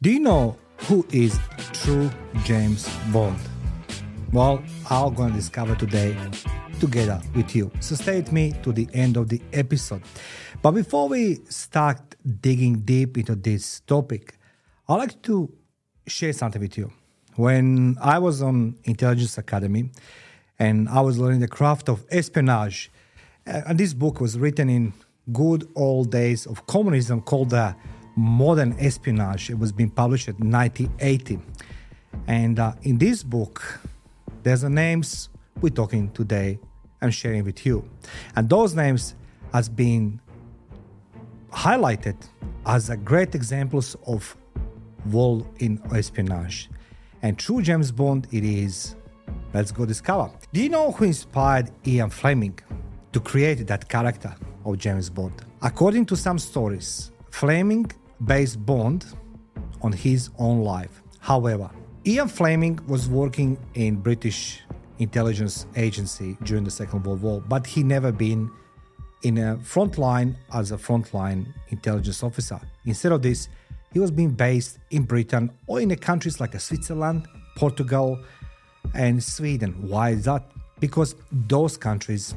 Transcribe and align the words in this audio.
Do 0.00 0.12
you 0.12 0.20
know 0.20 0.56
who 0.86 1.04
is 1.10 1.40
true 1.72 2.08
James 2.44 2.88
Bond? 3.12 3.36
Well, 4.32 4.62
I'm 4.88 5.12
going 5.12 5.30
to 5.30 5.36
discover 5.36 5.74
today 5.74 6.16
together 6.78 7.20
with 7.34 7.56
you. 7.56 7.72
So 7.80 7.96
stay 7.96 8.20
with 8.20 8.30
me 8.30 8.52
to 8.62 8.70
the 8.70 8.88
end 8.94 9.16
of 9.16 9.28
the 9.28 9.42
episode. 9.52 10.02
But 10.62 10.70
before 10.70 11.08
we 11.08 11.40
start 11.48 12.14
digging 12.40 12.82
deep 12.82 13.18
into 13.18 13.34
this 13.34 13.80
topic, 13.80 14.38
I'd 14.88 14.98
like 14.98 15.20
to 15.22 15.52
share 16.06 16.32
something 16.32 16.62
with 16.62 16.78
you. 16.78 16.92
When 17.34 17.96
I 18.00 18.20
was 18.20 18.40
on 18.40 18.76
Intelligence 18.84 19.36
Academy 19.36 19.90
and 20.60 20.88
I 20.88 21.00
was 21.00 21.18
learning 21.18 21.40
the 21.40 21.48
craft 21.48 21.88
of 21.88 22.04
espionage, 22.12 22.92
uh, 23.48 23.62
and 23.66 23.78
this 23.78 23.94
book 23.94 24.20
was 24.20 24.38
written 24.38 24.70
in 24.70 24.92
good 25.32 25.68
old 25.74 26.12
days 26.12 26.46
of 26.46 26.68
communism 26.68 27.20
called 27.20 27.50
the 27.50 27.74
Modern 28.18 28.74
Espionage. 28.80 29.48
It 29.48 29.58
was 29.58 29.70
being 29.70 29.90
published 29.90 30.28
in 30.28 30.34
1980. 30.50 31.38
And 32.26 32.58
uh, 32.58 32.72
in 32.82 32.98
this 32.98 33.22
book, 33.22 33.80
there's 34.42 34.62
the 34.62 34.70
names 34.70 35.28
we're 35.60 35.70
talking 35.70 36.10
today 36.10 36.58
and 37.00 37.14
sharing 37.14 37.44
with 37.44 37.64
you. 37.64 37.88
And 38.34 38.48
those 38.48 38.74
names 38.74 39.14
has 39.52 39.68
been 39.68 40.20
highlighted 41.52 42.16
as 42.66 42.90
a 42.90 42.96
great 42.96 43.34
examples 43.36 43.96
of 44.06 44.36
role 45.06 45.46
in 45.60 45.80
espionage. 45.94 46.68
And 47.22 47.38
true 47.38 47.62
James 47.62 47.92
Bond 47.92 48.26
it 48.32 48.44
is. 48.44 48.96
Let's 49.54 49.70
go 49.70 49.86
discover. 49.86 50.30
Do 50.52 50.60
you 50.60 50.68
know 50.68 50.90
who 50.90 51.04
inspired 51.04 51.70
Ian 51.86 52.10
Fleming 52.10 52.58
to 53.12 53.20
create 53.20 53.66
that 53.68 53.88
character 53.88 54.34
of 54.64 54.76
James 54.78 55.08
Bond? 55.08 55.44
According 55.62 56.06
to 56.06 56.16
some 56.16 56.38
stories, 56.38 57.12
Fleming 57.30 57.90
based 58.24 58.64
Bond 58.64 59.06
on 59.82 59.92
his 59.92 60.30
own 60.38 60.62
life. 60.62 61.02
However, 61.20 61.70
Ian 62.06 62.28
Fleming 62.28 62.78
was 62.86 63.08
working 63.08 63.58
in 63.74 63.96
British 63.96 64.62
intelligence 64.98 65.66
agency 65.76 66.36
during 66.42 66.64
the 66.64 66.70
Second 66.70 67.04
World 67.04 67.22
War, 67.22 67.42
but 67.48 67.66
he 67.66 67.82
never 67.82 68.10
been 68.10 68.50
in 69.22 69.38
a 69.38 69.58
front 69.58 69.98
line 69.98 70.36
as 70.52 70.72
a 70.72 70.76
frontline 70.76 71.46
intelligence 71.68 72.22
officer. 72.22 72.60
Instead 72.84 73.12
of 73.12 73.22
this, 73.22 73.48
he 73.92 73.98
was 73.98 74.10
being 74.10 74.30
based 74.30 74.78
in 74.90 75.02
Britain 75.02 75.50
or 75.66 75.80
in 75.80 75.88
the 75.88 75.96
countries 75.96 76.40
like 76.40 76.58
Switzerland, 76.60 77.26
Portugal, 77.56 78.18
and 78.94 79.22
Sweden. 79.22 79.74
Why 79.88 80.10
is 80.10 80.24
that? 80.24 80.50
Because 80.80 81.14
those 81.32 81.76
countries 81.76 82.34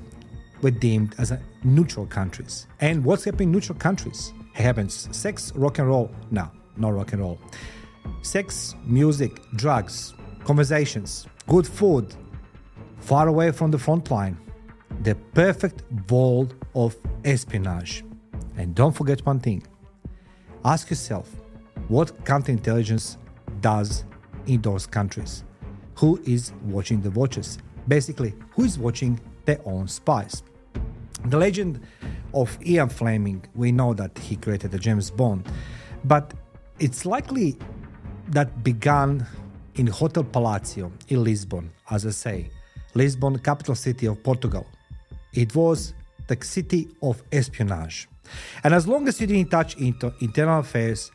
were 0.61 0.71
deemed 0.71 1.16
as 1.17 1.33
neutral 1.63 2.05
countries. 2.05 2.67
And 2.79 3.03
what's 3.03 3.23
happening 3.23 3.49
in 3.49 3.51
neutral 3.51 3.77
countries? 3.77 4.33
Happens 4.53 5.09
sex, 5.16 5.52
rock 5.55 5.80
and 5.80 5.88
roll. 5.88 6.11
No, 6.30 6.49
not 6.77 6.94
rock 6.94 7.13
and 7.13 7.21
roll. 7.21 7.39
Sex, 8.21 8.75
music, 8.85 9.39
drugs, 9.55 10.13
conversations, 10.44 11.27
good 11.47 11.67
food, 11.67 12.13
far 12.99 13.27
away 13.27 13.52
from 13.52 13.72
the 13.72 13.77
front 13.77 14.11
line. 14.11 14.38
The 15.03 15.16
perfect 15.33 15.83
world 16.09 16.55
of 16.75 16.95
espionage. 17.25 18.03
And 18.57 18.75
don't 18.75 18.94
forget 18.94 19.25
one 19.25 19.39
thing 19.39 19.66
ask 20.63 20.89
yourself 20.89 21.27
what 21.88 22.23
counterintelligence 22.25 23.17
does 23.61 24.05
in 24.45 24.61
those 24.61 24.85
countries. 24.85 25.44
Who 25.95 26.22
is 26.25 26.53
watching 26.63 27.02
the 27.02 27.11
watchers? 27.11 27.57
Basically, 27.88 28.33
who 28.52 28.63
is 28.63 28.77
watching 28.77 29.19
their 29.45 29.59
own 29.66 29.88
spies? 29.88 30.44
The 31.25 31.38
legend 31.38 31.81
of 32.33 32.57
Ian 32.65 32.89
Fleming, 32.89 33.43
we 33.55 33.71
know 33.71 33.93
that 33.93 34.17
he 34.17 34.35
created 34.35 34.71
the 34.71 34.79
James 34.79 35.11
Bond, 35.11 35.47
but 36.05 36.33
it's 36.79 37.05
likely 37.05 37.57
that 38.29 38.63
began 38.63 39.25
in 39.75 39.88
Hotel 39.88 40.23
Palacio 40.23 40.91
in 41.07 41.23
Lisbon, 41.23 41.72
as 41.89 42.06
I 42.06 42.11
say, 42.11 42.50
Lisbon, 42.94 43.39
capital 43.39 43.75
city 43.75 44.06
of 44.07 44.22
Portugal. 44.23 44.66
It 45.33 45.56
was 45.56 45.94
the 46.28 46.38
city 46.41 46.89
of 47.01 47.23
espionage. 47.31 48.07
And 48.63 48.73
as 48.73 48.88
long 48.88 49.07
as 49.07 49.19
you 49.19 49.27
didn't 49.27 49.50
touch 49.50 49.77
into 49.77 50.13
internal 50.22 50.59
affairs, 50.59 51.11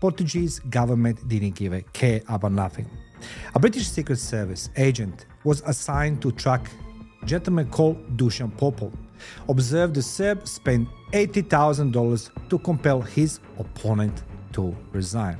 Portuguese 0.00 0.58
government 0.60 1.26
didn't 1.28 1.54
give 1.54 1.72
a 1.72 1.82
care 1.82 2.20
about 2.28 2.52
nothing. 2.52 2.88
A 3.54 3.58
British 3.58 3.88
Secret 3.88 4.18
Service 4.18 4.68
agent 4.76 5.26
was 5.44 5.62
assigned 5.62 6.20
to 6.22 6.30
track 6.32 6.70
gentleman 7.24 7.68
called 7.70 8.16
Dusan 8.16 8.56
Popov. 8.56 8.92
Observed 9.48 9.94
the 9.94 10.02
Serb 10.02 10.46
spent 10.46 10.88
$80,000 11.12 12.48
to 12.48 12.58
compel 12.58 13.00
his 13.00 13.40
opponent 13.58 14.22
to 14.52 14.76
resign. 14.92 15.38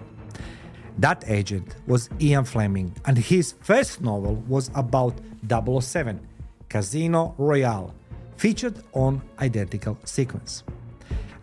That 0.99 1.25
agent 1.29 1.77
was 1.87 2.09
Ian 2.21 2.45
Fleming, 2.45 2.95
and 3.05 3.19
his 3.19 3.55
first 3.61 4.01
novel 4.01 4.37
was 4.49 4.71
about 4.75 5.15
007, 5.49 6.21
Casino 6.69 7.35
Royale, 7.37 7.95
featured 8.37 8.83
on 8.93 9.21
identical 9.39 9.99
sequence. 10.05 10.65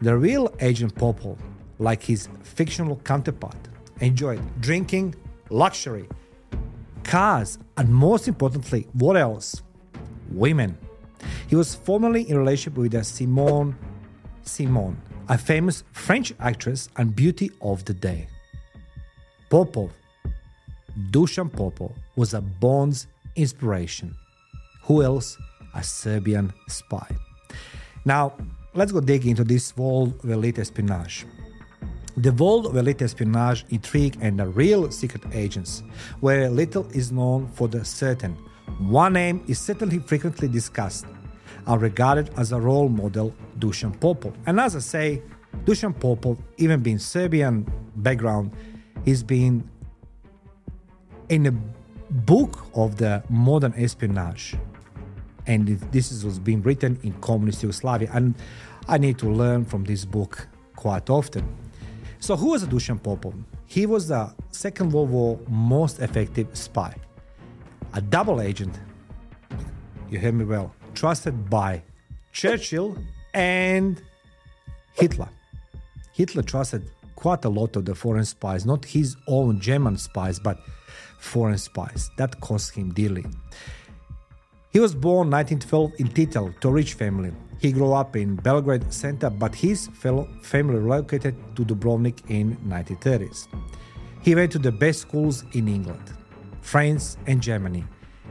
The 0.01 0.17
real 0.17 0.53
Agent 0.59 0.95
Popov, 0.95 1.37
like 1.79 2.01
his 2.01 2.27
fictional 2.43 2.97
counterpart, 3.03 3.55
enjoyed 3.99 4.41
drinking, 4.59 5.15
luxury, 5.49 6.09
cars, 7.03 7.59
and 7.77 7.93
most 7.93 8.27
importantly, 8.27 8.87
what 8.93 9.15
else? 9.15 9.61
Women. 10.31 10.77
He 11.47 11.55
was 11.55 11.75
formerly 11.75 12.29
in 12.29 12.37
relationship 12.37 12.77
with 12.77 13.05
Simone 13.05 13.75
Simon, 14.43 15.01
a 15.29 15.37
famous 15.37 15.83
French 15.91 16.33
actress 16.39 16.89
and 16.97 17.15
beauty 17.15 17.51
of 17.61 17.85
the 17.85 17.93
day. 17.93 18.27
Popov, 19.49 19.91
Dusan 21.11 21.51
Popov, 21.51 21.91
was 22.15 22.33
a 22.33 22.41
Bond's 22.41 23.07
inspiration. 23.35 24.15
Who 24.83 25.01
else? 25.01 25.37
A 25.75 25.83
Serbian 25.83 26.53
spy. 26.67 27.07
Now, 28.05 28.33
let's 28.73 28.91
go 28.91 28.99
dig 28.99 29.25
into 29.25 29.43
this 29.43 29.75
world 29.77 30.19
of 30.23 30.29
elite 30.29 30.59
espionage. 30.59 31.25
The 32.17 32.31
world 32.31 32.67
of 32.67 32.75
elite 32.75 33.01
espionage, 33.01 33.65
intrigue, 33.69 34.17
and 34.21 34.39
the 34.39 34.47
real 34.47 34.91
secret 34.91 35.23
agents, 35.33 35.81
where 36.19 36.49
little 36.49 36.85
is 36.91 37.11
known 37.11 37.47
for 37.47 37.67
the 37.67 37.83
certain. 37.83 38.37
One 38.79 39.13
name 39.13 39.43
is 39.47 39.59
certainly 39.59 39.99
frequently 39.99 40.47
discussed 40.47 41.05
and 41.67 41.81
regarded 41.81 42.31
as 42.37 42.51
a 42.51 42.59
role 42.59 42.89
model, 42.89 43.33
Dusan 43.59 43.99
Popov. 43.99 44.33
And 44.45 44.59
as 44.59 44.75
I 44.75 44.79
say, 44.79 45.21
Dusan 45.63 45.97
Popov, 45.99 46.39
even 46.57 46.81
being 46.81 46.97
Serbian 46.97 47.71
background, 47.95 48.51
is 49.05 49.23
being 49.23 49.69
in 51.29 51.45
a 51.45 51.51
book 52.11 52.65
of 52.73 52.97
the 52.97 53.23
modern 53.29 53.73
espionage. 53.77 54.55
And 55.45 55.67
this 55.67 56.23
was 56.23 56.39
being 56.39 56.61
written 56.63 56.99
in 57.03 57.13
communist 57.21 57.61
yugoslavia. 57.61 58.09
And 58.13 58.33
i 58.87 58.97
need 58.97 59.17
to 59.19 59.29
learn 59.29 59.65
from 59.65 59.83
this 59.83 60.03
book 60.03 60.47
quite 60.75 61.09
often. 61.09 61.47
So 62.19 62.35
who 62.35 62.49
was 62.49 62.65
dusan 62.65 63.01
popov? 63.01 63.35
He 63.65 63.85
was 63.85 64.07
the 64.07 64.33
second 64.51 64.91
world 64.91 65.09
war 65.09 65.39
most 65.47 65.99
effective 65.99 66.47
spy 66.53 66.95
a 67.93 68.01
double 68.01 68.41
agent 68.41 68.79
you 70.09 70.19
hear 70.19 70.31
me 70.31 70.45
well 70.45 70.73
trusted 70.93 71.49
by 71.49 71.81
churchill 72.31 72.97
and 73.33 74.01
hitler 74.93 75.29
hitler 76.13 76.43
trusted 76.43 76.83
quite 77.23 77.45
a 77.45 77.49
lot 77.49 77.77
of 77.77 77.85
the 77.85 77.95
foreign 77.95 78.25
spies, 78.25 78.65
not 78.65 78.83
his 78.83 79.15
own 79.27 79.57
German 79.61 79.95
spies, 79.97 80.39
but 80.39 80.59
foreign 81.19 81.57
spies. 81.57 82.11
That 82.17 82.41
cost 82.41 82.75
him 82.75 82.93
dearly. 82.93 83.25
He 84.71 84.79
was 84.81 84.93
born 84.93 85.29
1912 85.29 85.93
in 85.99 86.07
Titel 86.09 86.59
to 86.59 86.67
a 86.67 86.71
rich 86.71 86.95
family. 86.95 87.31
He 87.61 87.71
grew 87.71 87.93
up 87.93 88.17
in 88.17 88.35
Belgrade 88.35 88.91
center, 88.91 89.29
but 89.29 89.55
his 89.55 89.87
family 90.41 90.79
relocated 90.79 91.35
to 91.55 91.63
Dubrovnik 91.63 92.29
in 92.29 92.57
1930s. 92.67 93.47
He 94.21 94.35
went 94.35 94.51
to 94.51 94.59
the 94.59 94.71
best 94.73 94.99
schools 94.99 95.45
in 95.53 95.69
England, 95.69 96.11
France, 96.63 97.17
and 97.27 97.41
Germany, 97.41 97.83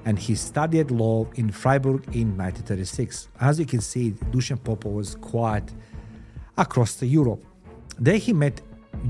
and 0.04 0.18
he 0.18 0.34
studied 0.34 0.90
law 0.90 1.28
in 1.34 1.52
Freiburg 1.52 2.02
in 2.14 2.36
1936. 2.36 3.28
As 3.38 3.60
you 3.60 3.66
can 3.66 3.80
see, 3.80 4.12
Dusan 4.32 4.62
Popov 4.64 4.92
was 4.92 5.14
quite 5.16 5.70
across 6.56 6.94
the 6.96 7.06
Europe. 7.06 7.44
There 8.00 8.16
he 8.16 8.32
met 8.32 8.60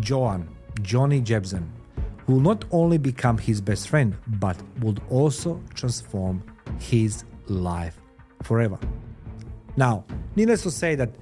Johann, 0.03 0.49
Johnny 0.83 1.23
Jebsen, 1.23 1.69
will 2.27 2.41
not 2.41 2.65
only 2.73 2.99
become 2.99 3.39
his 3.39 3.61
best 3.61 3.89
friend, 3.89 4.17
but 4.27 4.57
would 4.81 5.01
also 5.09 5.63
transform 5.73 6.43
his 6.81 7.25
life 7.47 8.01
forever. 8.43 8.79
Now, 9.77 10.05
needless 10.35 10.63
to 10.65 10.71
say 10.71 10.97
that 10.97 11.15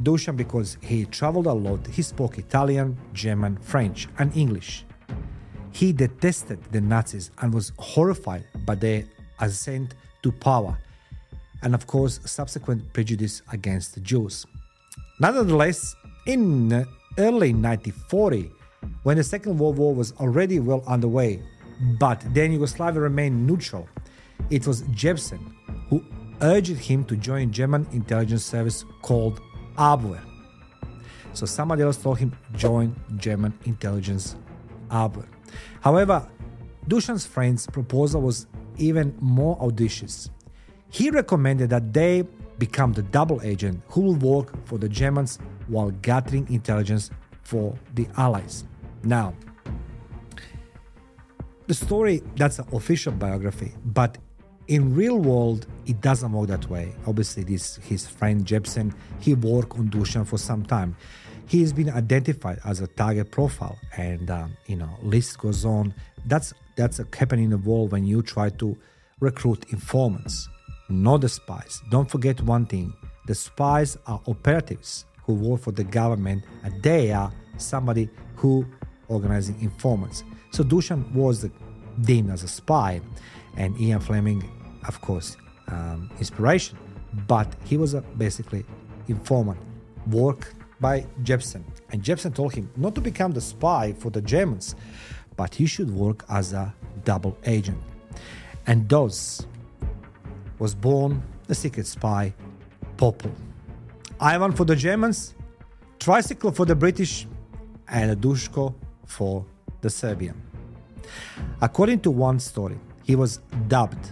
Dusan, 0.00 0.36
because 0.36 0.78
he 0.80 1.04
traveled 1.04 1.46
a 1.46 1.52
lot, 1.52 1.86
he 1.86 2.00
spoke 2.02 2.38
Italian, 2.38 2.96
German, 3.12 3.58
French, 3.58 4.08
and 4.18 4.34
English. 4.34 4.85
He 5.76 5.92
detested 5.92 6.58
the 6.72 6.80
Nazis 6.80 7.30
and 7.42 7.52
was 7.52 7.70
horrified 7.78 8.46
by 8.64 8.76
their 8.76 9.04
ascent 9.40 9.94
to 10.22 10.32
power, 10.32 10.78
and 11.62 11.74
of 11.74 11.86
course, 11.86 12.18
subsequent 12.24 12.90
prejudice 12.94 13.42
against 13.52 13.92
the 13.92 14.00
Jews. 14.00 14.46
Nonetheless, 15.20 15.94
in 16.26 16.72
early 17.18 17.52
1940, 17.52 18.50
when 19.02 19.18
the 19.18 19.22
Second 19.22 19.58
World 19.58 19.76
War 19.76 19.94
was 19.94 20.12
already 20.12 20.60
well 20.60 20.82
underway, 20.86 21.42
but 22.00 22.24
then 22.32 22.52
Yugoslavia 22.52 23.02
remained 23.02 23.46
neutral. 23.46 23.86
It 24.48 24.66
was 24.66 24.80
Jebsen 24.84 25.52
who 25.90 26.02
urged 26.40 26.78
him 26.78 27.04
to 27.04 27.16
join 27.16 27.52
German 27.52 27.86
intelligence 27.92 28.44
service 28.44 28.86
called 29.02 29.42
Abwehr. 29.76 30.22
So 31.34 31.44
somebody 31.44 31.82
else 31.82 31.98
told 31.98 32.16
him 32.16 32.34
join 32.54 32.96
German 33.18 33.52
intelligence 33.66 34.36
Abwehr. 34.90 35.26
However, 35.80 36.28
Dusan's 36.88 37.26
friend's 37.26 37.66
proposal 37.66 38.22
was 38.22 38.46
even 38.76 39.16
more 39.20 39.60
audacious. 39.60 40.30
He 40.90 41.10
recommended 41.10 41.70
that 41.70 41.92
they 41.92 42.24
become 42.58 42.92
the 42.92 43.02
double 43.02 43.40
agent 43.42 43.82
who 43.88 44.00
will 44.02 44.14
work 44.14 44.66
for 44.66 44.78
the 44.78 44.88
Germans 44.88 45.38
while 45.68 45.90
gathering 46.02 46.46
intelligence 46.50 47.10
for 47.42 47.76
the 47.94 48.06
Allies. 48.16 48.64
Now, 49.02 49.34
the 51.66 51.74
story 51.74 52.22
that's 52.36 52.58
an 52.58 52.66
official 52.72 53.12
biography, 53.12 53.72
but 53.84 54.18
in 54.68 54.94
real 54.94 55.18
world 55.18 55.66
it 55.86 56.00
doesn't 56.00 56.32
work 56.32 56.48
that 56.48 56.68
way. 56.70 56.94
Obviously, 57.06 57.44
this 57.44 57.76
his 57.76 58.06
friend 58.06 58.44
Jebsen 58.44 58.94
he 59.20 59.34
worked 59.34 59.78
on 59.78 59.88
Dusan 59.88 60.26
for 60.26 60.38
some 60.38 60.64
time. 60.64 60.96
He 61.46 61.60
has 61.60 61.72
been 61.72 61.90
identified 61.90 62.58
as 62.64 62.80
a 62.80 62.88
target 62.88 63.30
profile, 63.30 63.78
and 63.96 64.30
um, 64.30 64.56
you 64.66 64.76
know 64.76 64.90
list 65.02 65.38
goes 65.38 65.64
on. 65.64 65.94
That's 66.26 66.52
that's 66.76 67.00
happening 67.14 67.46
in 67.46 67.50
the 67.50 67.58
world 67.58 67.92
when 67.92 68.04
you 68.04 68.22
try 68.22 68.50
to 68.50 68.76
recruit 69.20 69.64
informants, 69.70 70.48
not 70.88 71.20
the 71.20 71.28
spies. 71.28 71.82
Don't 71.90 72.10
forget 72.10 72.40
one 72.42 72.66
thing: 72.66 72.92
the 73.26 73.34
spies 73.34 73.96
are 74.06 74.20
operatives 74.26 75.04
who 75.24 75.34
work 75.34 75.60
for 75.60 75.72
the 75.72 75.84
government, 75.84 76.44
and 76.64 76.82
they 76.82 77.12
are 77.12 77.32
somebody 77.58 78.10
who 78.34 78.66
organizing 79.08 79.56
informants. 79.60 80.24
So 80.50 80.64
Dusan 80.64 81.12
was 81.12 81.46
deemed 82.00 82.30
as 82.30 82.42
a 82.42 82.48
spy, 82.48 83.00
and 83.56 83.80
Ian 83.80 84.00
Fleming, 84.00 84.42
of 84.88 85.00
course, 85.00 85.36
um, 85.68 86.10
inspiration. 86.18 86.76
But 87.28 87.54
he 87.64 87.76
was 87.76 87.94
a 87.94 88.00
basically 88.00 88.64
informant, 89.06 89.60
worked 90.08 90.55
by 90.80 91.06
Jebsen. 91.22 91.62
And 91.90 92.02
Jebsen 92.02 92.34
told 92.34 92.54
him 92.54 92.70
not 92.76 92.94
to 92.94 93.00
become 93.00 93.32
the 93.32 93.40
spy 93.40 93.92
for 93.92 94.10
the 94.10 94.20
Germans, 94.20 94.74
but 95.36 95.54
he 95.54 95.66
should 95.66 95.90
work 95.90 96.24
as 96.28 96.52
a 96.52 96.74
double 97.04 97.36
agent. 97.44 97.82
And 98.66 98.88
thus 98.88 99.46
was 100.58 100.74
born 100.74 101.22
the 101.46 101.54
secret 101.54 101.86
spy, 101.86 102.34
Popov. 102.96 103.32
Ivan 104.20 104.52
for 104.52 104.64
the 104.64 104.76
Germans, 104.76 105.34
Tricycle 105.98 106.50
for 106.50 106.64
the 106.64 106.74
British, 106.74 107.26
and 107.88 108.20
Dushko 108.20 108.74
for 109.04 109.44
the 109.80 109.90
Serbian. 109.90 110.40
According 111.60 112.00
to 112.00 112.10
one 112.10 112.40
story, 112.40 112.78
he 113.04 113.14
was 113.14 113.38
dubbed 113.68 114.10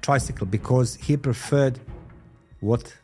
Tricycle 0.00 0.46
because 0.46 0.94
he 0.94 1.16
preferred 1.16 1.78
what 2.60 2.94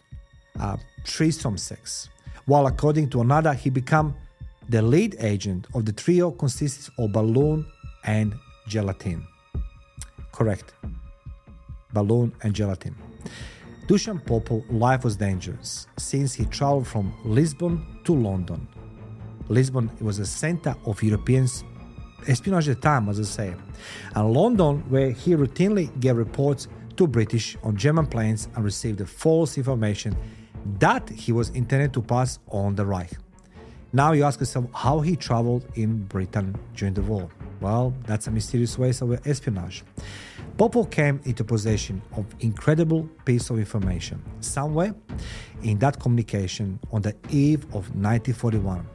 uh, 0.58 0.76
threesome 1.04 1.58
sex, 1.58 2.08
while 2.46 2.66
according 2.66 3.10
to 3.10 3.20
another, 3.20 3.52
he 3.52 3.70
became 3.70 4.14
the 4.68 4.82
lead 4.82 5.16
agent 5.20 5.66
of 5.74 5.84
the 5.84 5.92
trio 5.92 6.30
consists 6.30 6.90
of 6.98 7.12
balloon 7.12 7.66
and 8.04 8.34
gelatin. 8.68 9.26
Correct. 10.32 10.72
Balloon 11.92 12.32
and 12.42 12.54
gelatin. 12.54 12.94
Dusan 13.86 14.24
Popov 14.24 14.68
life 14.70 15.04
was 15.04 15.16
dangerous 15.16 15.86
since 15.96 16.34
he 16.34 16.44
traveled 16.46 16.86
from 16.86 17.14
Lisbon 17.24 17.86
to 18.04 18.14
London. 18.14 18.66
Lisbon 19.48 19.90
was 20.00 20.18
a 20.18 20.26
center 20.26 20.74
of 20.84 21.02
European 21.02 21.46
espionage 22.26 22.68
at 22.68 22.76
the 22.76 22.82
time, 22.82 23.08
as 23.08 23.20
I 23.20 23.22
say, 23.22 23.54
and 24.14 24.32
London, 24.32 24.80
where 24.88 25.10
he 25.12 25.36
routinely 25.36 25.88
gave 26.00 26.16
reports 26.16 26.66
to 26.96 27.06
British 27.06 27.56
on 27.62 27.76
German 27.76 28.06
planes 28.06 28.48
and 28.56 28.64
received 28.64 29.08
false 29.08 29.56
information 29.56 30.16
that 30.78 31.08
he 31.08 31.32
was 31.32 31.50
intended 31.50 31.92
to 31.94 32.02
pass 32.02 32.38
on 32.48 32.74
the 32.74 32.84
Reich. 32.84 33.12
Now 33.92 34.12
you 34.12 34.24
ask 34.24 34.40
yourself 34.40 34.66
how 34.74 35.00
he 35.00 35.16
traveled 35.16 35.64
in 35.74 36.04
Britain 36.04 36.54
during 36.74 36.94
the 36.94 37.02
war. 37.02 37.30
Well, 37.60 37.94
that's 38.06 38.26
a 38.26 38.30
mysterious 38.30 38.78
way 38.78 38.90
of 38.90 39.26
espionage. 39.26 39.84
Popov 40.58 40.90
came 40.90 41.20
into 41.24 41.44
possession 41.44 42.02
of 42.16 42.26
incredible 42.40 43.08
piece 43.24 43.48
of 43.50 43.58
information 43.58 44.22
somewhere 44.40 44.94
in 45.62 45.78
that 45.78 46.00
communication 46.00 46.78
on 46.92 47.02
the 47.02 47.14
eve 47.30 47.64
of 47.66 47.88
1941. 47.94 48.86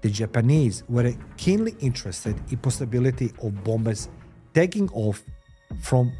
The 0.00 0.10
Japanese 0.10 0.84
were 0.88 1.12
keenly 1.36 1.76
interested 1.80 2.36
in 2.50 2.58
possibility 2.58 3.32
of 3.42 3.64
bombers 3.64 4.08
taking 4.54 4.88
off 4.90 5.22
from 5.80 6.12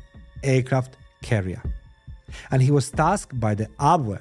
aircraft 0.43 0.97
carrier. 1.23 1.63
And 2.51 2.61
he 2.63 2.71
was 2.71 2.91
tasked 2.91 3.39
by 3.39 3.55
the 3.55 3.67
Abwehr 3.79 4.21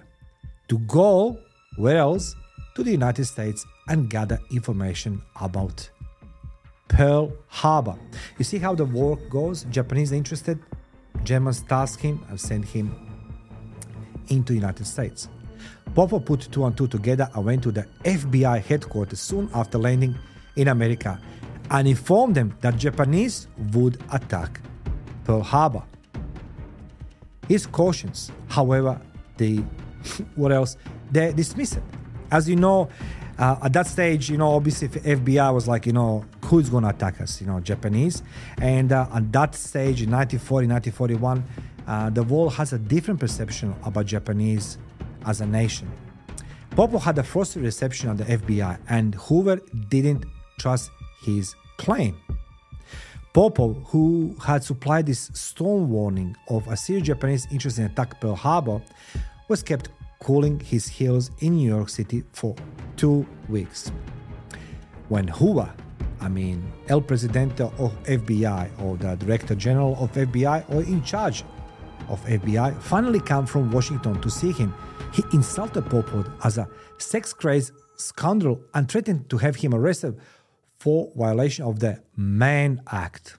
to 0.67 0.79
go 0.79 1.39
where 1.77 1.97
else? 1.97 2.35
To 2.75 2.83
the 2.83 2.91
United 2.91 3.25
States 3.25 3.65
and 3.87 4.09
gather 4.09 4.39
information 4.51 5.21
about 5.39 5.89
Pearl 6.87 7.33
Harbor. 7.47 7.95
You 8.37 8.45
see 8.45 8.57
how 8.57 8.75
the 8.75 8.85
war 8.85 9.17
goes? 9.29 9.63
Japanese 9.65 10.11
interested, 10.11 10.59
Germans 11.23 11.61
task 11.63 11.99
him 11.99 12.23
and 12.29 12.39
send 12.39 12.65
him 12.65 12.93
into 14.29 14.53
United 14.53 14.85
States. 14.85 15.29
Popov 15.93 16.25
put 16.25 16.41
two 16.51 16.65
and 16.65 16.75
two 16.75 16.87
together 16.87 17.29
and 17.33 17.45
went 17.45 17.63
to 17.63 17.71
the 17.71 17.85
FBI 18.03 18.61
headquarters 18.63 19.19
soon 19.19 19.49
after 19.53 19.77
landing 19.77 20.15
in 20.55 20.67
America 20.67 21.19
and 21.71 21.87
informed 21.87 22.35
them 22.35 22.55
that 22.61 22.77
Japanese 22.77 23.47
would 23.73 24.01
attack 24.11 24.59
Pearl 25.23 25.41
Harbor. 25.41 25.83
His 27.47 27.65
cautions, 27.65 28.31
however, 28.47 28.99
they 29.37 29.63
what 30.35 30.51
else? 30.51 30.77
They 31.11 31.33
dismiss 31.33 31.77
it. 31.77 31.83
As 32.31 32.49
you 32.49 32.55
know, 32.55 32.89
uh, 33.37 33.57
at 33.63 33.73
that 33.73 33.87
stage, 33.87 34.29
you 34.29 34.37
know, 34.37 34.51
obviously 34.51 34.87
FBI 34.87 35.53
was 35.53 35.67
like, 35.67 35.85
you 35.85 35.93
know, 35.93 36.23
who's 36.45 36.69
going 36.69 36.83
to 36.83 36.89
attack 36.89 37.19
us? 37.21 37.41
You 37.41 37.47
know, 37.47 37.59
Japanese. 37.59 38.23
And 38.61 38.91
uh, 38.91 39.07
at 39.13 39.31
that 39.33 39.55
stage, 39.55 40.01
in 40.01 40.11
1940, 40.11 40.67
1941, 40.67 41.43
uh, 41.87 42.09
the 42.09 42.23
world 42.23 42.53
has 42.53 42.73
a 42.73 42.79
different 42.79 43.19
perception 43.19 43.75
about 43.83 44.05
Japanese 44.05 44.77
as 45.25 45.41
a 45.41 45.45
nation. 45.45 45.91
Popo 46.71 46.97
had 46.97 47.17
a 47.17 47.23
frosty 47.23 47.59
reception 47.59 48.09
at 48.09 48.17
the 48.17 48.25
FBI, 48.25 48.77
and 48.89 49.15
Hoover 49.15 49.61
didn't 49.89 50.25
trust 50.59 50.91
his 51.23 51.55
claim. 51.77 52.17
Popo, 53.33 53.73
who 53.73 54.35
had 54.43 54.63
supplied 54.63 55.05
this 55.05 55.29
storm 55.33 55.89
warning 55.89 56.35
of 56.49 56.67
a 56.67 56.77
serious 56.77 57.07
Japanese 57.07 57.47
interest 57.51 57.79
in 57.79 57.85
attack 57.85 58.19
Pearl 58.21 58.35
Harbor, 58.35 58.81
was 59.49 59.61
kept 59.61 59.89
cooling 60.25 60.59
his 60.59 60.87
heels 60.87 61.29
in 61.41 61.55
New 61.55 61.69
York 61.69 61.87
City 61.87 62.23
for 62.31 62.55
two 62.97 63.27
weeks. 63.47 63.91
When 65.07 65.27
Hoover, 65.27 65.71
I 66.19 66.29
mean 66.29 66.65
El 66.87 67.01
Presidente 67.01 67.61
of 67.77 67.93
FBI 68.05 68.71
or 68.81 68.97
the 68.97 69.15
Director 69.17 69.53
General 69.53 69.95
of 69.99 70.11
FBI 70.13 70.67
or 70.73 70.81
in 70.81 71.03
charge 71.03 71.43
of 72.09 72.25
FBI, 72.25 72.81
finally 72.81 73.19
came 73.19 73.45
from 73.45 73.71
Washington 73.71 74.19
to 74.21 74.31
see 74.31 74.51
him, 74.51 74.73
he 75.13 75.23
insulted 75.31 75.85
Popov 75.91 76.27
as 76.43 76.57
a 76.57 76.67
sex-crazed 76.97 77.71
scoundrel 77.95 78.59
and 78.73 78.89
threatened 78.89 79.29
to 79.29 79.37
have 79.37 79.57
him 79.57 79.75
arrested 79.75 80.17
for 80.79 81.11
violation 81.15 81.65
of 81.65 81.79
the 81.79 82.01
Mann 82.15 82.81
Act. 82.91 83.37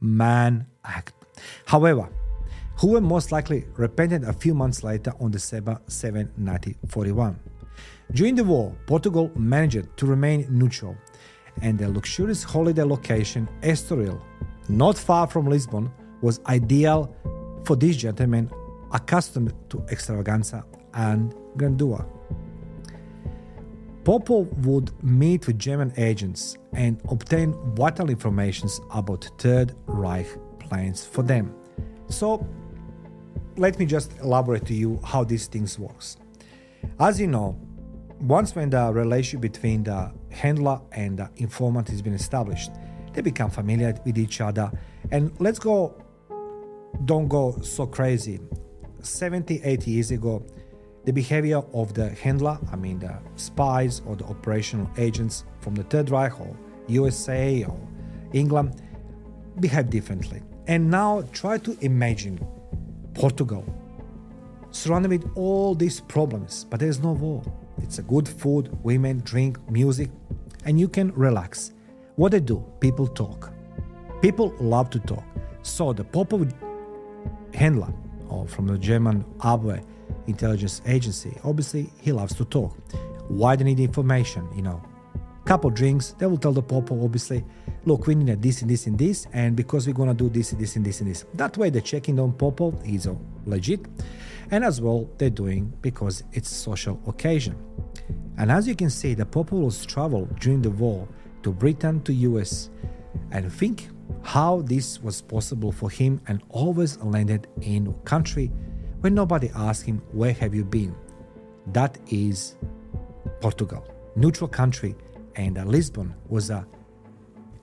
Mann 0.00 0.68
Act. 0.82 1.12
However, 1.66 2.08
Hoover 2.80 3.02
most 3.02 3.30
likely 3.30 3.66
repented 3.76 4.24
a 4.24 4.32
few 4.32 4.54
months 4.54 4.82
later 4.82 5.12
on 5.20 5.30
December 5.30 5.78
7, 5.86 6.32
1941. 6.36 7.38
During 8.12 8.34
the 8.34 8.42
war, 8.44 8.74
Portugal 8.86 9.30
managed 9.36 9.94
to 9.98 10.06
remain 10.06 10.46
neutral, 10.48 10.96
and 11.60 11.78
the 11.78 11.90
luxurious 11.90 12.42
holiday 12.42 12.82
location 12.82 13.46
Estoril, 13.60 14.18
not 14.70 14.96
far 14.96 15.26
from 15.26 15.46
Lisbon, 15.46 15.90
was 16.22 16.40
ideal 16.46 17.14
for 17.66 17.76
these 17.76 17.98
gentlemen 17.98 18.50
accustomed 18.92 19.52
to 19.68 19.84
extravaganza 19.90 20.64
and 20.94 21.34
grandeur. 21.58 22.06
Popov 24.04 24.48
would 24.64 24.90
meet 25.04 25.46
with 25.46 25.58
German 25.58 25.92
agents 25.98 26.56
and 26.72 26.98
obtain 27.10 27.52
vital 27.74 28.08
information 28.08 28.70
about 28.94 29.30
Third 29.36 29.74
Reich 29.84 30.28
plans 30.58 31.04
for 31.04 31.22
them. 31.22 31.54
So 32.08 32.44
let 33.60 33.78
me 33.78 33.84
just 33.84 34.18
elaborate 34.20 34.64
to 34.64 34.72
you 34.72 34.98
how 35.04 35.22
these 35.22 35.46
things 35.46 35.78
works. 35.78 36.16
As 36.98 37.20
you 37.20 37.26
know, 37.26 37.60
once 38.18 38.54
when 38.54 38.70
the 38.70 38.90
relationship 38.90 39.42
between 39.42 39.84
the 39.84 40.10
handler 40.30 40.80
and 40.92 41.18
the 41.18 41.28
informant 41.36 41.86
has 41.88 42.00
been 42.00 42.14
established, 42.14 42.70
they 43.12 43.20
become 43.20 43.50
familiar 43.50 43.94
with 44.06 44.16
each 44.16 44.40
other. 44.40 44.72
And 45.10 45.38
let's 45.40 45.58
go, 45.58 45.94
don't 47.04 47.28
go 47.28 47.60
so 47.60 47.86
crazy. 47.86 48.40
70, 49.02 49.60
80 49.62 49.90
years 49.90 50.10
ago, 50.10 50.42
the 51.04 51.12
behavior 51.12 51.62
of 51.74 51.92
the 51.92 52.08
handler, 52.08 52.58
I 52.72 52.76
mean 52.76 52.98
the 52.98 53.18
spies 53.36 54.00
or 54.06 54.16
the 54.16 54.24
operational 54.24 54.90
agents 54.96 55.44
from 55.60 55.74
the 55.74 55.82
Third 55.82 56.08
Reich 56.08 56.40
or 56.40 56.56
USA 56.88 57.64
or 57.64 57.78
England, 58.32 58.80
behave 59.60 59.90
differently. 59.90 60.40
And 60.66 60.90
now 60.90 61.24
try 61.32 61.58
to 61.58 61.76
imagine 61.82 62.38
Portugal 63.20 63.62
surrounded 64.70 65.10
with 65.10 65.30
all 65.34 65.74
these 65.74 66.00
problems, 66.00 66.64
but 66.70 66.80
there's 66.80 67.00
no 67.00 67.12
war. 67.12 67.42
It's 67.82 67.98
a 67.98 68.02
good 68.02 68.26
food, 68.26 68.70
women, 68.82 69.20
drink, 69.26 69.58
music, 69.70 70.10
and 70.64 70.80
you 70.80 70.88
can 70.88 71.12
relax. 71.12 71.72
What 72.16 72.32
they 72.32 72.40
do, 72.40 72.64
people 72.80 73.06
talk. 73.06 73.52
People 74.22 74.54
love 74.58 74.88
to 74.90 74.98
talk. 75.00 75.22
So 75.60 75.92
the 75.92 76.02
Popov 76.02 76.50
handler, 77.52 77.92
or 78.30 78.48
from 78.48 78.66
the 78.66 78.78
German 78.78 79.22
Abwehr 79.40 79.84
intelligence 80.26 80.80
agency, 80.86 81.36
obviously 81.44 81.92
he 82.00 82.12
loves 82.12 82.34
to 82.36 82.46
talk. 82.46 82.74
Why 83.28 83.54
they 83.54 83.64
need 83.64 83.80
information, 83.80 84.48
you 84.56 84.62
know? 84.62 84.82
Couple 85.44 85.68
drinks, 85.68 86.14
they 86.16 86.24
will 86.24 86.38
tell 86.38 86.52
the 86.52 86.62
Popov, 86.62 87.04
obviously, 87.04 87.44
look, 87.84 88.06
we 88.06 88.14
need 88.14 88.42
this 88.42 88.62
and 88.62 88.70
this 88.70 88.86
and 88.86 88.98
this, 88.98 89.26
and 89.32 89.56
because 89.56 89.86
we're 89.86 89.94
gonna 89.94 90.14
do 90.14 90.28
this 90.28 90.52
and 90.52 90.60
this 90.60 90.76
and 90.76 90.84
this 90.84 91.00
and 91.00 91.10
this. 91.10 91.24
That 91.34 91.56
way 91.56 91.70
the 91.70 91.80
checking 91.80 92.18
on 92.18 92.32
Popov 92.32 92.80
is 92.84 93.08
legit 93.46 93.86
and 94.50 94.64
as 94.64 94.80
well 94.80 95.08
they're 95.18 95.30
doing 95.30 95.72
because 95.80 96.24
it's 96.32 96.48
social 96.48 97.00
occasion. 97.06 97.56
And 98.36 98.50
as 98.50 98.66
you 98.66 98.74
can 98.74 98.90
see, 98.90 99.14
the 99.14 99.26
populace 99.26 99.84
traveled 99.84 100.38
during 100.40 100.62
the 100.62 100.70
war 100.70 101.06
to 101.42 101.52
Britain 101.52 102.02
to 102.02 102.12
US 102.12 102.70
and 103.30 103.52
think 103.52 103.88
how 104.22 104.62
this 104.62 105.00
was 105.02 105.20
possible 105.22 105.72
for 105.72 105.90
him 105.90 106.20
and 106.26 106.42
always 106.48 106.98
landed 106.98 107.46
in 107.62 107.86
a 107.86 107.92
country 108.04 108.50
where 109.00 109.10
nobody 109.10 109.50
asked 109.54 109.84
him 109.84 110.02
where 110.12 110.32
have 110.32 110.54
you 110.54 110.64
been. 110.64 110.94
That 111.68 111.98
is 112.08 112.56
Portugal, 113.40 113.86
neutral 114.16 114.48
country, 114.48 114.94
and 115.36 115.56
Lisbon 115.66 116.14
was 116.28 116.50
a 116.50 116.66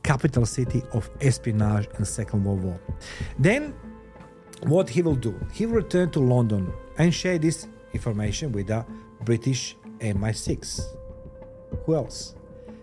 capital 0.08 0.46
city 0.46 0.82
of 0.94 1.10
espionage 1.20 1.90
in 2.00 2.06
Second 2.06 2.46
World 2.46 2.64
War. 2.64 2.80
Then 3.38 3.76
what 4.64 4.88
he 4.88 5.02
will 5.02 5.16
do? 5.16 5.38
He 5.52 5.66
will 5.66 5.74
return 5.74 6.10
to 6.12 6.22
London 6.22 6.72
and 6.98 7.14
share 7.14 7.38
this 7.38 7.68
information 7.94 8.54
with 8.54 8.68
the 8.68 8.86
British 9.26 9.76
MI6. 10.00 10.82
Who 11.86 11.96
else? 11.96 12.36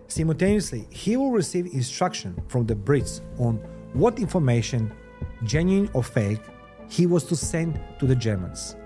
Simultaneously, 0.06 0.86
he 0.90 1.16
will 1.16 1.30
receive 1.30 1.64
instruction 1.72 2.36
from 2.46 2.66
the 2.66 2.74
Brits 2.74 3.22
on 3.40 3.56
what 3.94 4.18
information, 4.18 4.92
genuine 5.44 5.88
or 5.94 6.02
fake, 6.02 6.42
he 6.90 7.06
was 7.06 7.24
to 7.24 7.36
send 7.36 7.80
to 8.00 8.06
the 8.06 8.14
Germans, 8.14 8.76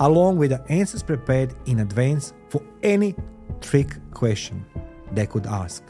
along 0.00 0.36
with 0.36 0.50
the 0.50 0.60
answers 0.68 1.04
prepared 1.04 1.54
in 1.66 1.78
advance 1.78 2.34
for 2.48 2.60
any 2.82 3.14
trick 3.60 3.94
question 4.12 4.66
they 5.12 5.26
could 5.26 5.46
ask. 5.46 5.84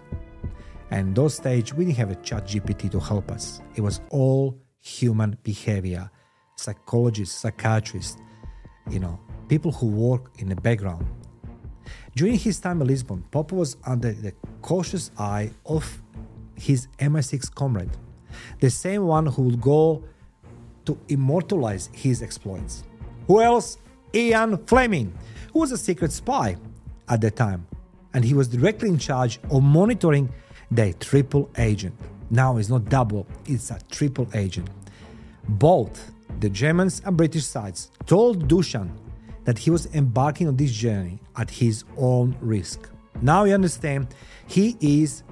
And 0.90 1.14
those 1.14 1.34
stage 1.34 1.72
we 1.74 1.84
didn't 1.84 1.98
have 1.98 2.10
a 2.10 2.16
ChatGPT 2.16 2.90
to 2.92 3.00
help 3.00 3.30
us. 3.30 3.60
It 3.74 3.80
was 3.80 4.00
all 4.10 4.58
human 4.80 5.38
behavior 5.42 6.10
psychologists, 6.56 7.34
psychiatrists, 7.34 8.16
you 8.90 9.00
know, 9.00 9.18
people 9.48 9.72
who 9.72 9.88
work 9.88 10.30
in 10.38 10.48
the 10.48 10.56
background. 10.56 11.06
During 12.16 12.38
his 12.38 12.60
time 12.60 12.80
in 12.80 12.86
Lisbon, 12.86 13.24
Popov 13.30 13.58
was 13.58 13.76
under 13.84 14.12
the 14.12 14.32
cautious 14.62 15.10
eye 15.18 15.50
of 15.66 16.02
his 16.54 16.86
MI6 16.98 17.52
comrade, 17.54 17.90
the 18.60 18.70
same 18.70 19.06
one 19.06 19.26
who 19.26 19.42
would 19.42 19.60
go 19.60 20.04
to 20.84 20.98
immortalize 21.08 21.90
his 21.92 22.22
exploits. 22.22 22.84
Who 23.26 23.40
else? 23.40 23.78
Ian 24.14 24.64
Fleming, 24.66 25.12
who 25.52 25.60
was 25.60 25.72
a 25.72 25.78
secret 25.78 26.12
spy 26.12 26.56
at 27.08 27.20
the 27.20 27.30
time, 27.30 27.66
and 28.12 28.24
he 28.24 28.32
was 28.32 28.46
directly 28.46 28.88
in 28.88 28.98
charge 28.98 29.40
of 29.50 29.62
monitoring 29.62 30.32
the 30.75 30.93
triple 30.95 31.49
agent. 31.57 31.95
Now 32.31 32.57
it's 32.57 32.69
not 32.69 32.88
double, 32.88 33.26
it's 33.47 33.71
a 33.71 33.78
triple 33.90 34.28
agent. 34.35 34.69
Both 35.49 36.12
the 36.40 36.49
Germans 36.49 37.00
and 37.04 37.16
British 37.16 37.47
sides 37.47 37.90
told 38.07 38.49
Dushan 38.49 38.90
that 39.45 39.59
he 39.59 39.71
was 39.71 39.87
embarking 39.95 40.49
on 40.49 40.57
this 40.57 40.73
journey 40.73 41.21
at 41.37 41.50
his 41.50 41.85
own 41.97 42.37
risk. 42.40 42.88
Now 43.23 43.45
you 43.45 43.54
understand, 43.54 44.09
he 44.49 44.76
is 44.81 45.23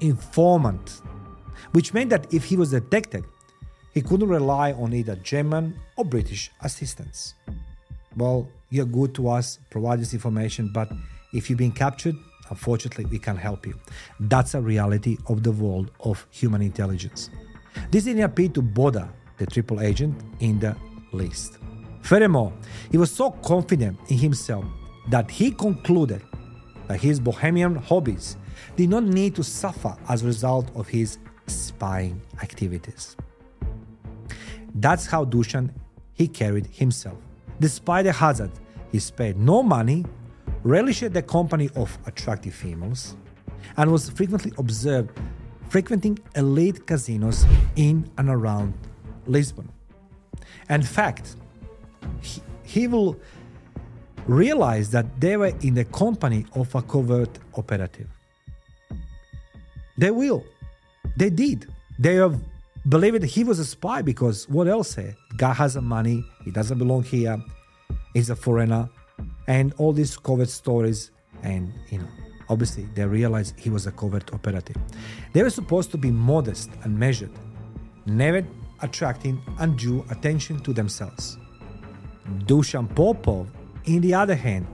informant, 0.00 1.00
which 1.72 1.92
meant 1.92 2.10
that 2.10 2.32
if 2.32 2.44
he 2.44 2.56
was 2.56 2.70
detected, 2.70 3.24
he 3.94 4.02
couldn't 4.02 4.28
rely 4.28 4.72
on 4.74 4.92
either 4.92 5.16
German 5.16 5.78
or 5.96 6.04
British 6.04 6.52
assistance. 6.60 7.34
Well, 8.16 8.48
you're 8.70 8.86
good 8.86 9.14
to 9.16 9.28
us, 9.28 9.58
provide 9.70 10.00
this 10.00 10.14
information, 10.14 10.70
but 10.72 10.92
if 11.32 11.50
you've 11.50 11.58
been 11.58 11.72
captured, 11.72 12.14
unfortunately, 12.50 13.04
we 13.06 13.18
can't 13.18 13.38
help 13.38 13.66
you. 13.66 13.74
That's 14.20 14.54
a 14.54 14.60
reality 14.60 15.18
of 15.26 15.42
the 15.42 15.52
world 15.52 15.90
of 16.00 16.26
human 16.30 16.62
intelligence. 16.62 17.30
This 17.90 18.04
didn't 18.04 18.22
appear 18.22 18.48
to 18.50 18.62
bother 18.62 19.08
the 19.38 19.46
triple 19.46 19.80
agent, 19.80 20.20
in 20.40 20.58
the 20.58 20.76
least. 21.12 21.58
Furthermore, 22.02 22.52
he 22.90 22.98
was 22.98 23.10
so 23.10 23.30
confident 23.30 23.98
in 24.08 24.18
himself 24.18 24.64
that 25.08 25.30
he 25.30 25.50
concluded 25.50 26.22
that 26.86 27.00
his 27.00 27.20
bohemian 27.20 27.76
hobbies 27.76 28.36
did 28.76 28.88
not 28.88 29.04
need 29.04 29.34
to 29.36 29.44
suffer 29.44 29.96
as 30.08 30.22
a 30.22 30.26
result 30.26 30.70
of 30.74 30.88
his 30.88 31.18
spying 31.46 32.20
activities. 32.42 33.16
That's 34.74 35.06
how 35.06 35.24
Dushan 35.24 35.70
he 36.14 36.28
carried 36.28 36.66
himself. 36.66 37.18
Despite 37.60 38.04
the 38.04 38.12
hazard, 38.12 38.50
he 38.90 38.98
spared 38.98 39.38
no 39.38 39.62
money, 39.62 40.04
relished 40.62 41.12
the 41.12 41.22
company 41.22 41.70
of 41.76 41.96
attractive 42.06 42.54
females, 42.54 43.16
and 43.76 43.90
was 43.90 44.10
frequently 44.10 44.52
observed 44.58 45.10
frequenting 45.68 46.18
elite 46.34 46.86
casinos 46.86 47.44
in 47.76 48.10
and 48.16 48.28
around 48.28 48.74
Lisbon. 49.26 49.68
In 50.70 50.82
fact, 50.82 51.36
he, 52.20 52.40
he 52.64 52.88
will 52.88 53.16
realize 54.26 54.90
that 54.90 55.20
they 55.20 55.36
were 55.36 55.52
in 55.60 55.74
the 55.74 55.84
company 55.84 56.46
of 56.54 56.74
a 56.74 56.82
covert 56.82 57.38
operative. 57.54 58.08
They 59.96 60.10
will. 60.10 60.44
They 61.16 61.30
did. 61.30 61.66
They 61.98 62.14
have 62.16 62.40
believed 62.88 63.24
he 63.24 63.44
was 63.44 63.58
a 63.58 63.64
spy 63.64 64.02
because 64.02 64.48
what 64.48 64.68
else? 64.68 64.96
Guy 65.36 65.52
has 65.52 65.74
the 65.74 65.82
money. 65.82 66.24
He 66.44 66.50
doesn't 66.50 66.78
belong 66.78 67.02
here. 67.02 67.42
He's 68.14 68.30
a 68.30 68.36
foreigner, 68.36 68.88
and 69.48 69.74
all 69.78 69.92
these 69.92 70.16
covert 70.16 70.48
stories. 70.48 71.10
And 71.42 71.72
you 71.90 71.98
know, 71.98 72.08
obviously, 72.48 72.86
they 72.94 73.04
realized 73.04 73.58
he 73.58 73.70
was 73.70 73.88
a 73.88 73.92
covert 73.92 74.32
operative. 74.32 74.76
They 75.32 75.42
were 75.42 75.50
supposed 75.50 75.90
to 75.90 75.98
be 75.98 76.12
modest 76.12 76.70
and 76.84 76.96
measured, 76.96 77.32
never 78.06 78.46
attracting 78.80 79.42
undue 79.58 80.04
attention 80.10 80.60
to 80.60 80.72
themselves. 80.72 81.36
Dushan 82.46 82.94
Popov, 82.94 83.50
in 83.84 84.00
the 84.00 84.14
other 84.14 84.36
hand, 84.36 84.66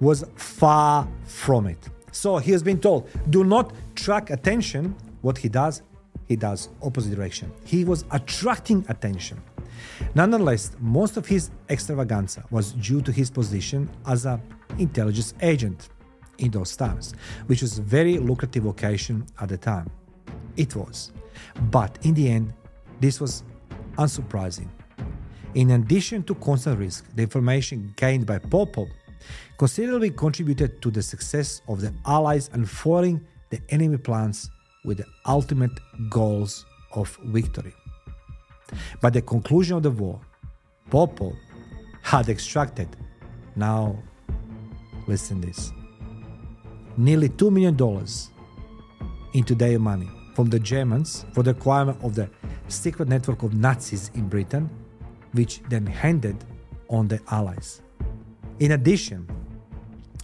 was 0.00 0.24
far 0.34 1.06
from 1.24 1.66
it. 1.66 1.88
So 2.10 2.38
he 2.38 2.52
has 2.52 2.62
been 2.62 2.80
told, 2.80 3.08
do 3.30 3.44
not 3.44 3.72
track 3.94 4.30
attention. 4.30 4.96
What 5.20 5.36
he 5.36 5.48
does, 5.48 5.82
he 6.26 6.36
does 6.36 6.70
opposite 6.82 7.14
direction. 7.14 7.52
He 7.64 7.84
was 7.84 8.04
attracting 8.10 8.86
attention. 8.88 9.40
Nonetheless, 10.14 10.76
most 10.80 11.16
of 11.16 11.26
his 11.26 11.50
extravaganza 11.68 12.44
was 12.50 12.72
due 12.72 13.02
to 13.02 13.12
his 13.12 13.30
position 13.30 13.88
as 14.06 14.26
an 14.26 14.40
intelligence 14.78 15.34
agent 15.40 15.88
in 16.38 16.50
those 16.50 16.76
times, 16.76 17.14
which 17.46 17.62
was 17.62 17.78
a 17.78 17.82
very 17.82 18.18
lucrative 18.18 18.64
vocation 18.64 19.26
at 19.40 19.48
the 19.48 19.56
time. 19.56 19.90
It 20.56 20.74
was. 20.76 21.12
But 21.70 21.98
in 22.02 22.14
the 22.14 22.28
end, 22.28 22.52
this 23.00 23.20
was 23.20 23.42
unsurprising. 23.96 24.68
In 25.54 25.70
addition 25.70 26.22
to 26.24 26.34
constant 26.34 26.78
risk, 26.78 27.06
the 27.14 27.22
information 27.22 27.94
gained 27.96 28.26
by 28.26 28.38
Popov 28.38 28.88
considerably 29.58 30.10
contributed 30.10 30.82
to 30.82 30.90
the 30.90 31.02
success 31.02 31.62
of 31.68 31.80
the 31.80 31.92
Allies 32.04 32.50
unfoiling 32.52 33.26
the 33.50 33.60
enemy 33.70 33.96
plans 33.96 34.50
with 34.84 34.98
the 34.98 35.06
ultimate 35.26 35.72
goals 36.10 36.66
of 36.92 37.16
victory. 37.24 37.74
By 39.00 39.10
the 39.10 39.22
conclusion 39.22 39.76
of 39.76 39.82
the 39.82 39.90
war, 39.90 40.20
Popov 40.90 41.34
had 42.02 42.28
extracted, 42.28 42.88
now 43.54 43.96
listen 45.06 45.40
this, 45.40 45.72
nearly 46.96 47.28
$2 47.28 47.50
million 47.50 47.76
in 49.34 49.44
today's 49.44 49.78
money 49.78 50.08
from 50.34 50.50
the 50.50 50.58
Germans 50.58 51.24
for 51.32 51.42
the 51.42 51.50
acquirement 51.50 52.02
of 52.02 52.14
the 52.14 52.28
secret 52.68 53.08
network 53.08 53.42
of 53.42 53.54
Nazis 53.54 54.10
in 54.14 54.28
Britain, 54.28 54.68
which 55.32 55.60
then 55.68 55.86
handed 55.86 56.36
on 56.88 57.08
the 57.08 57.20
Allies. 57.30 57.82
In 58.58 58.72
addition, 58.72 59.26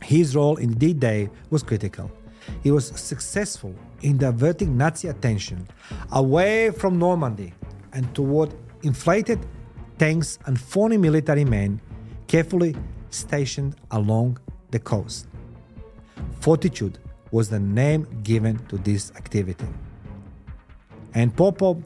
his 0.02 0.34
role 0.34 0.56
in 0.56 0.72
D 0.74 0.92
Day 0.92 1.30
was 1.50 1.62
critical. 1.62 2.10
He 2.62 2.70
was 2.70 2.88
successful 2.88 3.74
in 4.02 4.18
diverting 4.18 4.76
Nazi 4.76 5.08
attention 5.08 5.68
away 6.10 6.70
from 6.70 6.98
Normandy 6.98 7.54
and 7.92 8.14
toward 8.14 8.54
inflated 8.82 9.38
tanks 9.98 10.38
and 10.46 10.60
phony 10.60 10.96
military 10.96 11.44
men 11.44 11.80
carefully 12.26 12.74
stationed 13.10 13.76
along 13.90 14.38
the 14.70 14.78
coast. 14.78 15.26
Fortitude 16.40 16.98
was 17.30 17.48
the 17.48 17.60
name 17.60 18.06
given 18.22 18.58
to 18.66 18.78
this 18.78 19.12
activity. 19.16 19.66
And 21.14 21.34
Popo, 21.36 21.82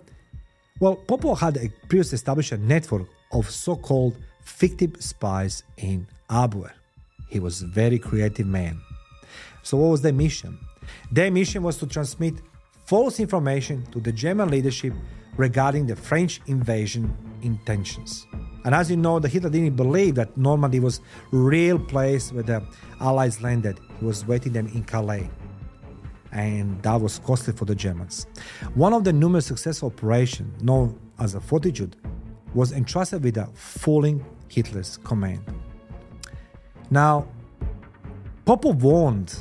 well, 0.80 0.96
Popo 0.96 1.34
had 1.34 1.58
previously 1.88 2.16
established 2.16 2.52
a 2.52 2.58
network 2.58 3.08
of 3.32 3.50
so-called 3.50 4.16
fictive 4.42 4.96
spies 5.00 5.64
in 5.76 6.06
Abwehr. 6.30 6.72
He 7.28 7.40
was 7.40 7.62
a 7.62 7.66
very 7.66 7.98
creative 7.98 8.46
man. 8.46 8.80
So 9.62 9.76
what 9.78 9.88
was 9.88 10.02
their 10.02 10.12
mission? 10.12 10.58
Their 11.10 11.30
mission 11.30 11.62
was 11.62 11.76
to 11.78 11.86
transmit 11.86 12.34
false 12.84 13.18
information 13.18 13.84
to 13.90 14.00
the 14.00 14.12
German 14.12 14.48
leadership 14.48 14.92
regarding 15.36 15.86
the 15.86 15.96
French 15.96 16.40
invasion 16.46 17.16
intentions. 17.42 18.26
And 18.64 18.74
as 18.74 18.90
you 18.90 18.96
know, 18.96 19.18
the 19.18 19.28
Hitler 19.28 19.50
didn't 19.50 19.76
believe 19.76 20.16
that 20.16 20.36
Normandy 20.36 20.80
was 20.80 21.00
real 21.30 21.78
place 21.78 22.32
where 22.32 22.42
the 22.42 22.62
Allies 23.00 23.40
landed. 23.40 23.78
He 24.00 24.04
was 24.04 24.26
waiting 24.26 24.52
them 24.52 24.66
in 24.68 24.82
Calais. 24.82 25.30
And 26.32 26.82
that 26.82 27.00
was 27.00 27.20
costly 27.20 27.52
for 27.52 27.64
the 27.64 27.74
Germans. 27.74 28.26
One 28.74 28.92
of 28.92 29.04
the 29.04 29.12
numerous 29.12 29.46
successful 29.46 29.88
operations, 29.88 30.62
known 30.62 30.98
as 31.20 31.34
a 31.34 31.40
Fortitude, 31.40 31.96
was 32.54 32.72
entrusted 32.72 33.22
with 33.22 33.34
the 33.34 33.46
fooling 33.54 34.24
Hitler's 34.48 34.96
command. 34.98 35.44
Now, 36.90 37.28
Popov 38.44 38.82
warned 38.82 39.34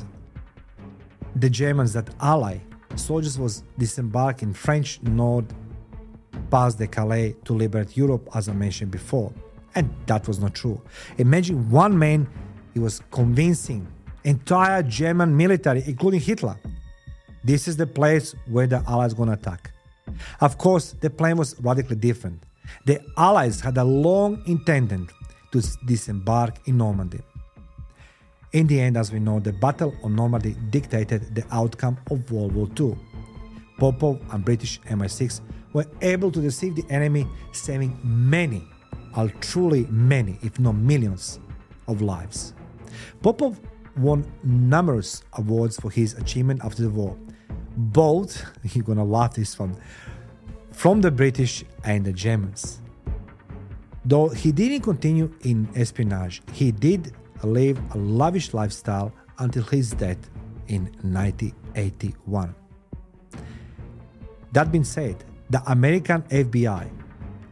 the 1.34 1.50
Germans 1.50 1.92
that 1.94 2.08
Allied 2.20 2.60
soldiers 2.94 3.38
was 3.38 3.62
disembarking 3.78 4.52
French 4.52 5.02
North 5.02 5.52
Pas 6.50 6.74
de 6.74 6.86
Calais 6.86 7.36
to 7.44 7.54
liberate 7.54 7.96
Europe, 7.96 8.28
as 8.34 8.48
I 8.48 8.52
mentioned 8.52 8.90
before. 8.90 9.32
And 9.74 9.90
that 10.06 10.26
was 10.26 10.38
not 10.38 10.54
true. 10.54 10.80
Imagine 11.18 11.70
one 11.70 11.98
man, 11.98 12.26
he 12.72 12.80
was 12.80 13.02
convincing 13.10 13.86
entire 14.24 14.82
German 14.82 15.36
military, 15.36 15.82
including 15.86 16.20
Hitler. 16.20 16.56
This 17.44 17.68
is 17.68 17.76
the 17.76 17.86
place 17.86 18.34
where 18.46 18.66
the 18.66 18.82
Allies 18.88 19.14
gonna 19.14 19.32
attack. 19.32 19.70
Of 20.40 20.58
course, 20.58 20.94
the 21.00 21.10
plan 21.10 21.36
was 21.36 21.54
radically 21.60 21.96
different. 21.96 22.42
The 22.86 23.00
Allies 23.16 23.60
had 23.60 23.76
a 23.76 23.84
long 23.84 24.42
intended 24.46 25.10
to 25.52 25.62
disembark 25.86 26.56
in 26.66 26.78
Normandy. 26.78 27.20
In 28.52 28.66
the 28.66 28.80
end, 28.80 28.96
as 28.96 29.12
we 29.12 29.18
know, 29.18 29.38
the 29.38 29.52
Battle 29.52 29.94
of 30.02 30.10
Normandy 30.10 30.56
dictated 30.70 31.34
the 31.34 31.44
outcome 31.50 31.98
of 32.10 32.30
World 32.30 32.52
War 32.54 32.68
II. 32.78 32.96
Popov 33.78 34.20
and 34.32 34.44
British 34.44 34.80
MI6 34.82 35.40
were 35.76 35.84
able 36.00 36.30
to 36.30 36.40
deceive 36.40 36.74
the 36.74 36.86
enemy, 36.88 37.28
saving 37.52 38.00
many, 38.02 38.66
or 39.14 39.28
truly 39.42 39.86
many, 39.90 40.38
if 40.40 40.58
not 40.58 40.74
millions, 40.74 41.38
of 41.86 42.00
lives. 42.00 42.54
Popov 43.22 43.60
won 43.98 44.24
numerous 44.42 45.22
awards 45.34 45.78
for 45.78 45.90
his 45.90 46.14
achievement 46.14 46.64
after 46.64 46.80
the 46.80 46.88
war. 46.88 47.14
Both, 47.76 48.42
you're 48.72 48.84
gonna 48.84 49.04
laugh 49.04 49.34
this 49.34 49.58
one, 49.58 49.76
from 50.72 51.02
the 51.02 51.10
British 51.10 51.62
and 51.84 52.06
the 52.06 52.12
Germans. 52.14 52.80
Though 54.02 54.30
he 54.30 54.52
didn't 54.52 54.80
continue 54.80 55.30
in 55.42 55.68
espionage, 55.74 56.40
he 56.54 56.72
did 56.72 57.12
live 57.42 57.78
a 57.94 57.98
lavish 57.98 58.54
lifestyle 58.54 59.12
until 59.40 59.64
his 59.64 59.90
death 59.90 60.30
in 60.68 60.84
1981. 61.02 62.54
That 64.52 64.72
being 64.72 64.84
said, 64.84 65.22
the 65.50 65.62
American 65.70 66.22
FBI 66.22 66.90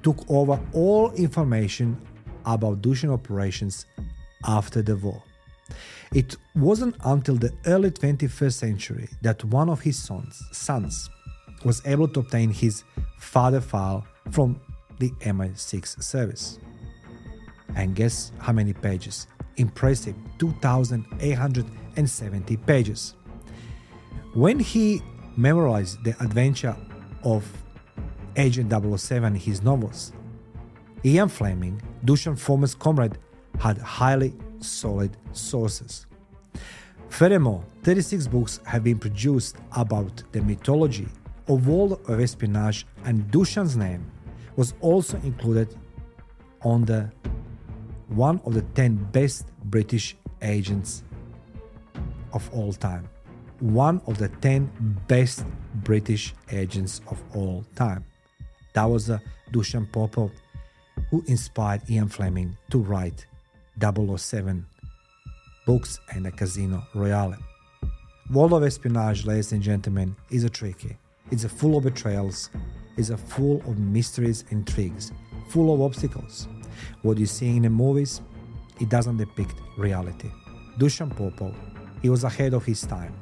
took 0.02 0.18
over 0.28 0.58
all 0.72 1.12
information 1.12 1.96
about 2.44 2.82
Dushan 2.82 3.10
operations 3.10 3.86
after 4.46 4.82
the 4.82 4.96
war. 4.96 5.22
It 6.12 6.36
wasn't 6.54 6.96
until 7.04 7.36
the 7.36 7.52
early 7.66 7.90
21st 7.90 8.52
century 8.52 9.08
that 9.22 9.42
one 9.44 9.70
of 9.70 9.80
his 9.80 9.98
sons, 9.98 10.42
sons 10.52 11.08
was 11.64 11.80
able 11.86 12.08
to 12.08 12.20
obtain 12.20 12.50
his 12.50 12.84
father 13.18 13.60
file 13.60 14.06
from 14.30 14.60
the 14.98 15.10
MI6 15.20 16.02
service. 16.02 16.58
And 17.74 17.96
guess 17.96 18.32
how 18.38 18.52
many 18.52 18.72
pages? 18.72 19.26
Impressive 19.56 20.14
2,870 20.38 22.56
pages. 22.58 23.14
When 24.34 24.58
he 24.58 25.02
memorized 25.36 26.04
the 26.04 26.10
adventure 26.22 26.76
of 27.24 27.44
Agent 28.36 28.72
007 28.72 29.34
in 29.34 29.40
his 29.40 29.62
novels, 29.62 30.12
Ian 31.04 31.28
Fleming, 31.28 31.80
Dushan's 32.04 32.42
former 32.42 32.68
comrade, 32.68 33.18
had 33.58 33.78
highly 33.78 34.34
solid 34.60 35.16
sources. 35.32 36.06
Furthermore, 37.08 37.62
36 37.82 38.26
books 38.26 38.60
have 38.64 38.82
been 38.82 38.98
produced 38.98 39.56
about 39.76 40.22
the 40.32 40.40
mythology 40.40 41.06
of 41.48 41.68
world 41.68 42.00
of 42.08 42.20
espionage, 42.20 42.86
and 43.04 43.30
Dushan's 43.30 43.76
name 43.76 44.10
was 44.56 44.74
also 44.80 45.16
included 45.18 45.76
on 46.62 46.84
the 46.84 47.10
one 48.08 48.40
of 48.44 48.54
the 48.54 48.62
10 48.62 48.96
best 49.12 49.46
British 49.64 50.16
agents 50.42 51.04
of 52.32 52.48
all 52.52 52.72
time. 52.72 53.08
One 53.60 54.00
of 54.06 54.18
the 54.18 54.28
10 54.28 54.70
best 55.06 55.44
British 55.76 56.34
agents 56.50 57.00
of 57.08 57.22
all 57.34 57.64
time. 57.74 58.04
That 58.74 58.84
was 58.84 59.08
uh, 59.08 59.18
Dushan 59.52 59.90
Popov 59.90 60.32
who 61.10 61.22
inspired 61.26 61.88
Ian 61.88 62.08
Fleming 62.08 62.56
to 62.70 62.78
write 62.78 63.26
007 63.80 64.66
books 65.64 66.00
and 66.12 66.26
a 66.26 66.30
Casino 66.32 66.82
Royale. 66.94 67.36
World 68.32 68.52
of 68.52 68.64
Espionage, 68.64 69.26
ladies 69.26 69.52
and 69.52 69.62
gentlemen, 69.62 70.16
is 70.30 70.44
a 70.44 70.50
tricky. 70.50 70.96
It's 71.30 71.44
a 71.44 71.48
full 71.48 71.76
of 71.76 71.84
betrayals, 71.84 72.50
it's 72.96 73.10
a 73.10 73.16
full 73.16 73.58
of 73.60 73.78
mysteries, 73.78 74.44
and 74.50 74.66
intrigues, 74.66 75.12
full 75.48 75.72
of 75.72 75.80
obstacles. 75.80 76.48
What 77.02 77.18
you 77.18 77.26
see 77.26 77.56
in 77.56 77.62
the 77.62 77.70
movies, 77.70 78.20
it 78.80 78.88
doesn't 78.88 79.18
depict 79.18 79.54
reality. 79.78 80.30
Dushan 80.78 81.16
Popov, 81.16 81.54
he 82.02 82.08
was 82.08 82.24
ahead 82.24 82.54
of 82.54 82.64
his 82.64 82.82
time, 82.82 83.14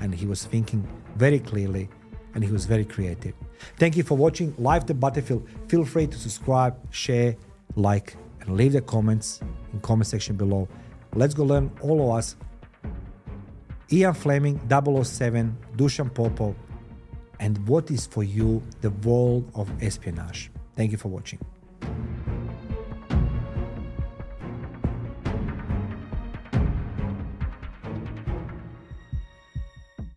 and 0.00 0.14
he 0.14 0.26
was 0.26 0.44
thinking 0.44 0.86
very 1.16 1.38
clearly, 1.38 1.88
and 2.34 2.42
he 2.42 2.50
was 2.50 2.64
very 2.64 2.84
creative. 2.84 3.34
Thank 3.76 3.96
you 3.96 4.02
for 4.02 4.16
watching 4.16 4.54
Live 4.58 4.86
the 4.86 4.94
Battlefield. 4.94 5.48
Feel 5.68 5.84
free 5.84 6.06
to 6.06 6.18
subscribe, 6.18 6.76
share, 6.92 7.36
like, 7.76 8.16
and 8.40 8.56
leave 8.56 8.72
the 8.72 8.80
comments 8.80 9.40
in 9.72 9.80
comment 9.80 10.06
section 10.06 10.36
below. 10.36 10.68
Let's 11.14 11.34
go 11.34 11.44
learn 11.44 11.70
all 11.80 12.10
of 12.10 12.18
us. 12.18 12.36
Ian 13.92 14.14
Fleming, 14.14 14.60
007, 14.68 15.56
Dushan 15.76 16.12
Popov, 16.12 16.54
and 17.38 17.66
what 17.68 17.90
is 17.90 18.06
for 18.06 18.24
you 18.24 18.62
the 18.80 18.90
world 18.90 19.50
of 19.54 19.70
espionage. 19.82 20.50
Thank 20.76 20.92
you 20.92 20.98
for 20.98 21.08
watching. 21.08 21.38